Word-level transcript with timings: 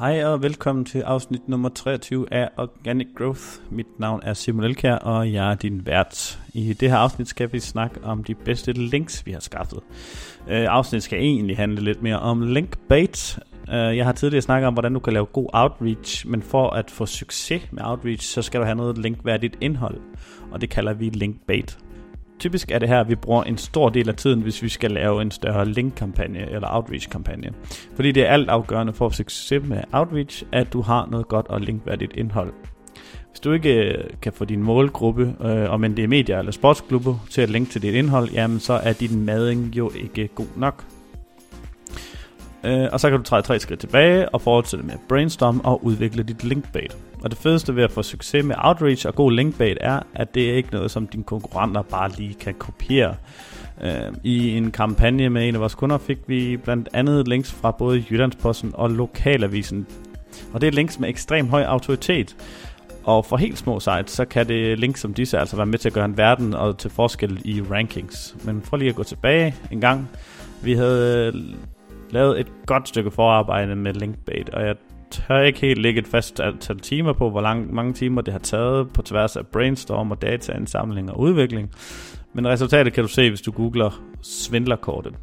Hej 0.00 0.24
og 0.24 0.42
velkommen 0.42 0.84
til 0.84 0.98
afsnit 1.00 1.48
nummer 1.48 1.68
23 1.68 2.32
af 2.32 2.48
Organic 2.56 3.08
Growth. 3.16 3.42
Mit 3.70 3.86
navn 3.98 4.20
er 4.22 4.34
Simon 4.34 4.64
Elkær, 4.64 4.94
og 4.94 5.32
jeg 5.32 5.50
er 5.50 5.54
din 5.54 5.86
vært. 5.86 6.40
I 6.54 6.72
det 6.72 6.90
her 6.90 6.96
afsnit 6.96 7.28
skal 7.28 7.52
vi 7.52 7.60
snakke 7.60 8.04
om 8.04 8.24
de 8.24 8.34
bedste 8.34 8.72
links, 8.72 9.26
vi 9.26 9.32
har 9.32 9.40
skaffet. 9.40 9.80
Øh, 10.48 10.66
afsnittet 10.68 11.02
skal 11.02 11.18
egentlig 11.18 11.56
handle 11.56 11.84
lidt 11.84 12.02
mere 12.02 12.18
om 12.18 12.40
linkbait. 12.40 13.38
Øh, 13.68 13.96
jeg 13.96 14.04
har 14.04 14.12
tidligere 14.12 14.42
snakket 14.42 14.66
om, 14.66 14.74
hvordan 14.74 14.94
du 14.94 15.00
kan 15.00 15.12
lave 15.12 15.26
god 15.26 15.48
outreach, 15.52 16.28
men 16.28 16.42
for 16.42 16.70
at 16.70 16.90
få 16.90 17.06
succes 17.06 17.62
med 17.72 17.82
outreach, 17.84 18.28
så 18.28 18.42
skal 18.42 18.60
du 18.60 18.64
have 18.64 18.76
noget 18.76 18.98
linkværdigt 18.98 19.56
indhold, 19.60 20.00
og 20.50 20.60
det 20.60 20.70
kalder 20.70 20.92
vi 20.92 21.08
linkbait 21.08 21.78
typisk 22.40 22.70
er 22.70 22.78
det 22.78 22.88
her, 22.88 23.00
at 23.00 23.08
vi 23.08 23.14
bruger 23.14 23.42
en 23.42 23.58
stor 23.58 23.88
del 23.88 24.08
af 24.08 24.14
tiden, 24.14 24.40
hvis 24.40 24.62
vi 24.62 24.68
skal 24.68 24.90
lave 24.90 25.22
en 25.22 25.30
større 25.30 25.64
link-kampagne 25.64 26.50
eller 26.50 26.68
outreach-kampagne. 26.70 27.52
Fordi 27.94 28.12
det 28.12 28.26
er 28.26 28.30
alt 28.30 28.48
afgørende 28.48 28.92
for 28.92 29.06
at 29.06 29.14
succes 29.14 29.62
med 29.64 29.82
outreach, 29.92 30.44
at 30.52 30.72
du 30.72 30.80
har 30.80 31.08
noget 31.10 31.28
godt 31.28 31.46
og 31.46 31.60
linkværdigt 31.60 32.12
indhold. 32.16 32.52
Hvis 33.30 33.40
du 33.40 33.52
ikke 33.52 33.74
øh, 33.74 34.04
kan 34.22 34.32
få 34.32 34.44
din 34.44 34.62
målgruppe, 34.62 35.34
øh, 35.44 35.70
om 35.70 35.84
end 35.84 35.96
det 35.96 36.04
er 36.04 36.08
medier 36.08 36.38
eller 36.38 36.52
sportsklubber, 36.52 37.26
til 37.30 37.40
at 37.40 37.50
linke 37.50 37.70
til 37.70 37.82
dit 37.82 37.94
indhold, 37.94 38.30
jamen 38.30 38.60
så 38.60 38.72
er 38.72 38.92
din 38.92 39.24
mading 39.24 39.76
jo 39.76 39.90
ikke 39.94 40.28
god 40.28 40.46
nok. 40.56 40.84
Øh, 42.64 42.88
og 42.92 43.00
så 43.00 43.10
kan 43.10 43.18
du 43.18 43.24
træde 43.24 43.42
tre 43.42 43.58
skridt 43.58 43.80
tilbage 43.80 44.28
og 44.28 44.40
fortsætte 44.40 44.86
med 44.86 44.94
brainstorm 45.08 45.60
og 45.64 45.84
udvikle 45.84 46.22
dit 46.22 46.44
linkbait. 46.44 46.96
Og 47.22 47.30
det 47.30 47.38
fedeste 47.38 47.76
ved 47.76 47.84
at 47.84 47.90
få 47.90 48.02
succes 48.02 48.44
med 48.44 48.56
outreach 48.58 49.06
og 49.06 49.14
god 49.14 49.32
linkbait 49.32 49.78
er, 49.80 50.00
at 50.14 50.34
det 50.34 50.50
er 50.50 50.54
ikke 50.54 50.68
noget, 50.72 50.90
som 50.90 51.06
dine 51.06 51.24
konkurrenter 51.24 51.82
bare 51.82 52.10
lige 52.18 52.34
kan 52.34 52.54
kopiere. 52.54 53.14
Øh, 53.82 54.12
I 54.24 54.56
en 54.56 54.70
kampagne 54.70 55.30
med 55.30 55.48
en 55.48 55.54
af 55.54 55.60
vores 55.60 55.74
kunder 55.74 55.98
fik 55.98 56.18
vi 56.26 56.56
blandt 56.56 56.88
andet 56.92 57.28
links 57.28 57.52
fra 57.52 57.70
både 57.70 58.04
Jyllandsposten 58.10 58.70
og 58.74 58.90
Lokalavisen. 58.90 59.86
Og 60.52 60.60
det 60.60 60.66
er 60.66 60.72
links 60.72 60.98
med 60.98 61.08
ekstrem 61.08 61.48
høj 61.48 61.62
autoritet. 61.62 62.36
Og 63.04 63.26
for 63.26 63.36
helt 63.36 63.58
små 63.58 63.80
sites, 63.80 64.10
så 64.10 64.24
kan 64.24 64.48
det 64.48 64.78
links 64.78 65.00
som 65.00 65.14
disse 65.14 65.38
altså 65.38 65.56
være 65.56 65.66
med 65.66 65.78
til 65.78 65.88
at 65.88 65.92
gøre 65.92 66.04
en 66.04 66.16
verden 66.16 66.54
og 66.54 66.78
til 66.78 66.90
forskel 66.90 67.40
i 67.44 67.62
rankings. 67.62 68.36
Men 68.44 68.62
for 68.62 68.76
lige 68.76 68.88
at 68.88 68.94
gå 68.94 69.02
tilbage 69.02 69.54
en 69.70 69.80
gang. 69.80 70.10
Vi 70.62 70.74
havde 70.74 71.32
lavet 72.12 72.40
et 72.40 72.52
godt 72.66 72.88
stykke 72.88 73.10
forarbejde 73.10 73.76
med 73.76 73.94
linkbait, 73.94 74.48
og 74.48 74.66
jeg 74.66 74.76
tør 75.10 75.40
ikke 75.40 75.60
helt 75.60 75.82
lægge 75.82 76.00
et 76.00 76.06
fast 76.06 76.40
antal 76.40 76.78
timer 76.78 77.12
på, 77.12 77.30
hvor 77.30 77.40
lang, 77.40 77.74
mange 77.74 77.92
timer 77.92 78.22
det 78.22 78.32
har 78.32 78.38
taget 78.38 78.92
på 78.92 79.02
tværs 79.02 79.36
af 79.36 79.46
brainstorm 79.46 80.10
og 80.10 80.22
dataindsamling 80.22 81.10
og 81.10 81.20
udvikling. 81.20 81.70
Men 82.32 82.48
resultatet 82.48 82.92
kan 82.92 83.04
du 83.04 83.08
se, 83.08 83.28
hvis 83.28 83.40
du 83.40 83.50
googler 83.50 84.02
svindlerkortet. 84.22 85.14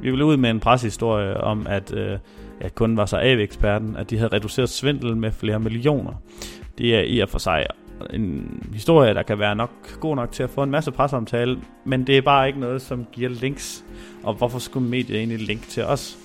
Vi 0.00 0.10
vil 0.10 0.22
ud 0.22 0.36
med 0.36 0.50
en 0.50 0.60
pressehistorie 0.60 1.36
om, 1.36 1.66
at 1.66 1.94
øh, 1.94 2.18
ja, 2.62 2.68
kunden 2.68 2.96
var 2.96 3.06
så 3.06 3.18
AV-eksperten, 3.22 3.96
at 3.96 4.10
de 4.10 4.18
havde 4.18 4.32
reduceret 4.32 4.68
svindel 4.68 5.16
med 5.16 5.32
flere 5.32 5.60
millioner. 5.60 6.12
Det 6.78 6.96
er 6.96 7.00
i 7.00 7.18
og 7.18 7.28
for 7.28 7.38
sig 7.38 7.66
en 8.10 8.62
historie, 8.72 9.14
der 9.14 9.22
kan 9.22 9.38
være 9.38 9.56
nok 9.56 9.70
god 10.00 10.16
nok 10.16 10.32
til 10.32 10.42
at 10.42 10.50
få 10.50 10.62
en 10.62 10.70
masse 10.70 10.90
presseomtale, 10.90 11.58
men 11.84 12.06
det 12.06 12.16
er 12.16 12.22
bare 12.22 12.46
ikke 12.46 12.60
noget, 12.60 12.82
som 12.82 13.06
giver 13.12 13.30
links. 13.30 13.84
Og 14.22 14.34
hvorfor 14.34 14.58
skulle 14.58 14.88
medier 14.88 15.18
egentlig 15.18 15.38
link 15.38 15.68
til 15.68 15.84
os? 15.84 16.18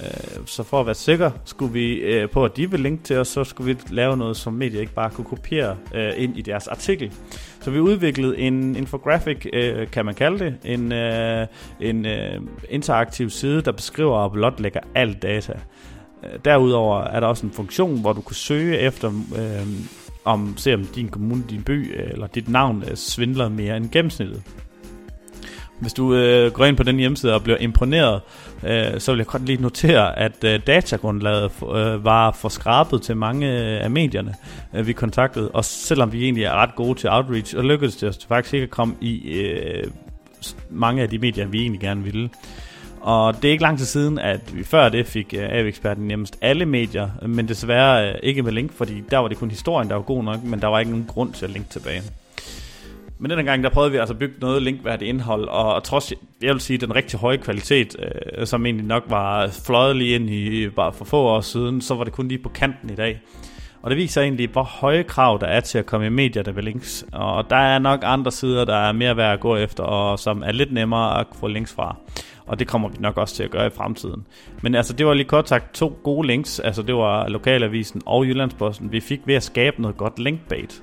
Øh, 0.00 0.46
så 0.46 0.62
for 0.62 0.80
at 0.80 0.86
være 0.86 0.94
sikker, 0.94 1.30
skulle 1.44 1.72
vi 1.72 1.94
øh, 1.94 2.30
på, 2.30 2.44
at 2.44 2.56
de 2.56 2.70
vil 2.70 2.80
linke 2.80 3.02
til 3.02 3.18
os, 3.18 3.28
så 3.28 3.44
skulle 3.44 3.74
vi 3.74 3.80
lave 3.90 4.16
noget, 4.16 4.36
som 4.36 4.52
medier 4.52 4.80
ikke 4.80 4.94
bare 4.94 5.10
kunne 5.10 5.24
kopiere 5.24 5.76
øh, 5.94 6.12
ind 6.16 6.36
i 6.36 6.42
deres 6.42 6.66
artikel. 6.66 7.12
Så 7.60 7.70
vi 7.70 7.80
udviklede 7.80 8.38
en 8.38 8.76
infographic, 8.76 9.46
kan 9.92 10.04
man 10.04 10.14
kalde 10.14 10.38
det, 10.38 10.56
en, 10.64 10.92
en 11.80 12.06
interaktiv 12.70 13.30
side, 13.30 13.62
der 13.62 13.72
beskriver 13.72 14.16
og 14.16 14.32
blotlægger 14.32 14.80
al 14.94 15.12
data. 15.14 15.52
Derudover 16.44 17.00
er 17.00 17.20
der 17.20 17.26
også 17.26 17.46
en 17.46 17.52
funktion, 17.52 18.00
hvor 18.00 18.12
du 18.12 18.20
kan 18.20 18.34
søge 18.34 18.78
efter, 18.78 19.08
øh, 19.08 19.66
om 20.24 20.54
se 20.56 20.74
om 20.74 20.84
din 20.84 21.08
kommune, 21.08 21.44
din 21.50 21.62
by 21.62 22.00
eller 22.12 22.26
dit 22.26 22.48
navn 22.48 22.84
øh, 22.90 22.96
svindler 22.96 23.48
mere 23.48 23.76
end 23.76 23.90
gennemsnittet. 23.90 24.42
Hvis 25.80 25.92
du 25.92 26.14
øh, 26.14 26.52
går 26.52 26.64
ind 26.64 26.76
på 26.76 26.82
den 26.82 26.96
hjemmeside 26.96 27.34
og 27.34 27.42
bliver 27.42 27.56
imponeret, 27.58 28.20
øh, 28.66 29.00
så 29.00 29.12
vil 29.12 29.18
jeg 29.18 29.26
godt 29.26 29.46
lige 29.46 29.62
notere, 29.62 30.18
at 30.18 30.44
øh, 30.44 30.60
datagrundlaget 30.66 31.50
øh, 31.62 32.04
var 32.04 32.32
for 32.32 32.48
skrabet 32.48 33.02
til 33.02 33.16
mange 33.16 33.46
øh, 33.46 33.84
af 33.84 33.90
medierne, 33.90 34.34
øh, 34.74 34.86
vi 34.86 34.92
kontaktede. 34.92 35.50
Og 35.50 35.64
selvom 35.64 36.12
vi 36.12 36.24
egentlig 36.24 36.44
er 36.44 36.52
ret 36.52 36.74
gode 36.74 36.98
til 36.98 37.10
outreach, 37.10 37.56
og 37.56 37.64
lykkedes 37.64 37.96
det 37.96 38.08
os 38.08 38.26
faktisk 38.28 38.54
ikke 38.54 38.64
at 38.64 38.70
komme 38.70 38.94
i 39.00 39.32
øh, 39.32 39.84
mange 40.70 41.02
af 41.02 41.08
de 41.08 41.18
medier, 41.18 41.46
vi 41.46 41.60
egentlig 41.60 41.80
gerne 41.80 42.02
ville. 42.04 42.28
Og 43.02 43.36
det 43.36 43.44
er 43.44 43.52
ikke 43.52 43.62
lang 43.62 43.78
tid 43.78 43.86
siden, 43.86 44.18
at 44.18 44.56
vi 44.56 44.64
før 44.64 44.88
det 44.88 45.06
fik 45.06 45.34
øh, 45.38 45.48
AV-eksperten 45.52 46.08
nærmest 46.08 46.38
alle 46.40 46.66
medier, 46.66 47.08
men 47.26 47.48
desværre 47.48 48.08
øh, 48.08 48.14
ikke 48.22 48.42
med 48.42 48.52
link, 48.52 48.72
fordi 48.72 49.02
der 49.10 49.18
var 49.18 49.28
det 49.28 49.38
kun 49.38 49.50
historien, 49.50 49.88
der 49.88 49.94
var 49.94 50.02
god 50.02 50.24
nok, 50.24 50.42
men 50.44 50.60
der 50.60 50.66
var 50.66 50.78
ikke 50.78 50.90
nogen 50.90 51.06
grund 51.08 51.32
til 51.32 51.44
at 51.44 51.50
linke 51.50 51.68
tilbage. 51.68 52.02
Men 53.18 53.30
denne 53.30 53.44
gang, 53.44 53.64
der 53.64 53.70
prøvede 53.70 53.92
vi 53.92 53.98
altså 53.98 54.12
at 54.12 54.18
bygge 54.18 54.34
noget 54.40 54.62
linkværdigt 54.62 55.08
indhold, 55.08 55.48
og, 55.48 55.74
og 55.74 55.84
trods, 55.84 56.12
jeg 56.42 56.52
vil 56.52 56.60
sige, 56.60 56.78
den 56.78 56.94
rigtig 56.94 57.18
høje 57.18 57.36
kvalitet, 57.36 57.96
øh, 58.38 58.46
som 58.46 58.66
egentlig 58.66 58.86
nok 58.86 59.04
var 59.08 59.48
fløjet 59.66 59.96
lige 59.96 60.14
ind 60.14 60.30
i 60.30 60.68
bare 60.68 60.92
for 60.92 61.04
få 61.04 61.18
år 61.18 61.40
siden, 61.40 61.80
så 61.80 61.94
var 61.94 62.04
det 62.04 62.12
kun 62.12 62.28
lige 62.28 62.42
på 62.42 62.48
kanten 62.48 62.90
i 62.90 62.94
dag. 62.94 63.20
Og 63.82 63.90
det 63.90 63.98
viser 63.98 64.22
egentlig, 64.22 64.48
hvor 64.48 64.62
høje 64.62 65.02
krav 65.02 65.38
der 65.40 65.46
er 65.46 65.60
til 65.60 65.78
at 65.78 65.86
komme 65.86 66.06
i 66.06 66.10
medier, 66.10 66.42
der 66.42 66.52
vil 66.52 66.64
links. 66.64 67.04
Og 67.12 67.50
der 67.50 67.56
er 67.56 67.78
nok 67.78 68.00
andre 68.02 68.30
sider, 68.30 68.64
der 68.64 68.76
er 68.76 68.92
mere 68.92 69.16
værd 69.16 69.32
at 69.32 69.40
gå 69.40 69.56
efter, 69.56 69.82
og 69.84 70.18
som 70.18 70.42
er 70.42 70.52
lidt 70.52 70.72
nemmere 70.72 71.20
at 71.20 71.26
få 71.40 71.48
links 71.48 71.72
fra. 71.72 71.96
Og 72.46 72.58
det 72.58 72.68
kommer 72.68 72.88
vi 72.88 72.96
nok 73.00 73.16
også 73.16 73.34
til 73.34 73.42
at 73.42 73.50
gøre 73.50 73.66
i 73.66 73.70
fremtiden. 73.70 74.26
Men 74.62 74.74
altså, 74.74 74.92
det 74.92 75.06
var 75.06 75.14
lige 75.14 75.28
kort 75.28 75.48
sagt 75.48 75.74
to 75.74 75.98
gode 76.02 76.26
links. 76.26 76.60
Altså, 76.60 76.82
det 76.82 76.94
var 76.94 77.28
Lokalavisen 77.28 78.02
og 78.06 78.26
Jyllandsposten. 78.26 78.92
Vi 78.92 79.00
fik 79.00 79.20
ved 79.24 79.34
at 79.34 79.42
skabe 79.42 79.82
noget 79.82 79.96
godt 79.96 80.18
linkbait. 80.18 80.82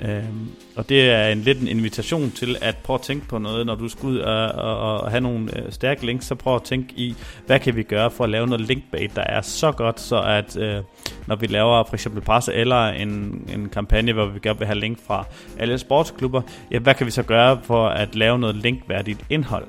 Øhm, 0.00 0.48
og 0.76 0.88
det 0.88 1.10
er 1.10 1.28
en 1.28 1.40
lidt 1.40 1.60
en 1.60 1.68
invitation 1.68 2.30
til 2.30 2.56
at 2.60 2.76
prøve 2.76 2.94
at 2.94 3.00
tænke 3.00 3.28
på 3.28 3.38
noget, 3.38 3.66
når 3.66 3.74
du 3.74 3.88
skal 3.88 4.06
ud 4.08 4.18
og, 4.18 4.46
og, 4.48 5.00
og 5.00 5.10
have 5.10 5.20
nogle 5.20 5.58
øh, 5.58 5.72
stærke 5.72 6.06
links, 6.06 6.26
så 6.26 6.34
prøv 6.34 6.54
at 6.54 6.62
tænke 6.62 6.94
i, 6.96 7.14
hvad 7.46 7.58
kan 7.58 7.76
vi 7.76 7.82
gøre 7.82 8.10
for 8.10 8.24
at 8.24 8.30
lave 8.30 8.46
noget 8.46 8.60
linkbait, 8.60 9.16
der 9.16 9.22
er 9.22 9.40
så 9.40 9.72
godt, 9.72 10.00
så 10.00 10.22
at 10.22 10.56
øh, 10.56 10.82
når 11.26 11.36
vi 11.36 11.46
laver 11.46 11.84
for 11.84 11.94
eksempel 11.94 12.22
presse 12.22 12.54
eller 12.54 12.86
en, 12.86 13.08
en 13.54 13.68
kampagne, 13.68 14.12
hvor 14.12 14.26
vi 14.26 14.38
gerne 14.42 14.58
vil 14.58 14.66
have 14.66 14.78
link 14.78 14.98
fra 15.06 15.24
alle 15.58 15.78
sportsklubber, 15.78 16.42
ja, 16.70 16.78
hvad 16.78 16.94
kan 16.94 17.06
vi 17.06 17.10
så 17.10 17.22
gøre 17.22 17.60
for 17.62 17.88
at 17.88 18.14
lave 18.14 18.38
noget 18.38 18.56
linkværdigt 18.56 19.24
indhold? 19.30 19.66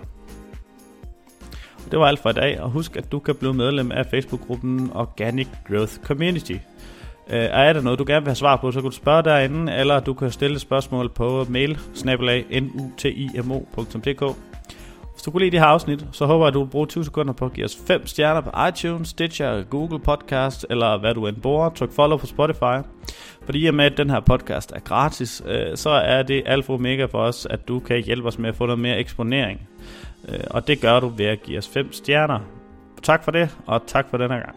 Det 1.91 1.99
var 1.99 2.05
alt 2.05 2.19
for 2.19 2.29
i 2.29 2.33
dag, 2.33 2.61
og 2.61 2.69
husk, 2.69 2.95
at 2.95 3.11
du 3.11 3.19
kan 3.19 3.35
blive 3.35 3.53
medlem 3.53 3.91
af 3.91 4.05
Facebook-gruppen 4.05 4.91
Organic 4.93 5.47
Growth 5.67 5.93
Community. 6.03 6.51
Øh, 7.29 7.39
er 7.51 7.73
der 7.73 7.81
noget, 7.81 7.99
du 7.99 8.03
gerne 8.07 8.21
vil 8.21 8.29
have 8.29 8.35
svar 8.35 8.55
på, 8.55 8.71
så 8.71 8.81
kan 8.81 8.89
du 8.89 8.95
spørge 8.95 9.23
derinde, 9.23 9.73
eller 9.73 9.99
du 9.99 10.13
kan 10.13 10.31
stille 10.31 10.59
spørgsmål 10.59 11.09
på 11.09 11.45
mail 11.49 11.79
nutimo.dk. 12.75 14.35
Hvis 15.13 15.23
du 15.23 15.31
kunne 15.31 15.41
lide 15.41 15.51
det 15.51 15.59
her 15.59 15.67
afsnit, 15.67 16.05
så 16.11 16.25
håber 16.25 16.45
jeg, 16.45 16.47
at 16.47 16.53
du 16.53 16.63
vil 16.63 16.69
bruge 16.69 16.87
20 16.87 17.03
sekunder 17.03 17.33
på 17.33 17.45
at 17.45 17.53
give 17.53 17.65
os 17.65 17.77
5 17.87 18.07
stjerner 18.07 18.41
på 18.41 18.49
iTunes, 18.69 19.09
Stitcher, 19.09 19.63
Google 19.63 19.99
Podcast, 19.99 20.65
eller 20.69 20.97
hvad 20.99 21.13
du 21.13 21.27
end 21.27 21.41
bruger. 21.41 21.69
Tryk 21.69 21.91
follow 21.91 22.17
på 22.17 22.25
Spotify. 22.25 22.87
Fordi 23.45 23.59
i 23.59 23.67
og 23.67 23.73
med, 23.73 23.85
at 23.85 23.97
den 23.97 24.09
her 24.09 24.19
podcast 24.19 24.71
er 24.71 24.79
gratis, 24.79 25.43
øh, 25.47 25.77
så 25.77 25.89
er 25.89 26.23
det 26.23 26.43
alfa 26.45 26.73
omega 26.73 27.05
for 27.05 27.19
os, 27.19 27.47
at 27.49 27.67
du 27.67 27.79
kan 27.79 28.03
hjælpe 28.03 28.27
os 28.27 28.39
med 28.39 28.49
at 28.49 28.55
få 28.55 28.65
noget 28.65 28.79
mere 28.79 28.97
eksponering. 28.97 29.61
Øh, 30.29 30.39
og 30.51 30.67
det 30.67 30.81
gør 30.81 30.99
du 30.99 31.07
ved 31.07 31.25
at 31.25 31.43
give 31.43 31.57
os 31.57 31.67
5 31.67 31.93
stjerner. 31.93 32.39
Tak 33.03 33.23
for 33.23 33.31
det, 33.31 33.57
og 33.65 33.81
tak 33.87 34.09
for 34.09 34.17
denne 34.17 34.35
gang. 34.35 34.55